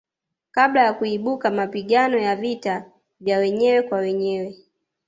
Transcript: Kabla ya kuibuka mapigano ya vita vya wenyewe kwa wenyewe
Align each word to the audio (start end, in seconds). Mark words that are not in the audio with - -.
Kabla 0.51 0.83
ya 0.83 0.93
kuibuka 0.93 1.51
mapigano 1.51 2.17
ya 2.19 2.35
vita 2.35 2.85
vya 3.21 3.37
wenyewe 3.37 3.81
kwa 3.81 3.97
wenyewe 3.99 4.55